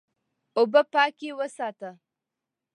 [0.57, 1.91] اوبه پاکې وساته.